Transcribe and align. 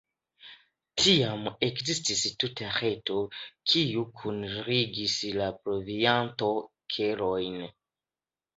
Tiam 1.01 1.43
ekzistis 1.67 2.23
tuta 2.43 2.69
reto, 2.79 3.19
kiu 3.73 4.07
kunligis 4.23 5.21
la 5.39 5.53
provianto-kelojn. 5.61 7.65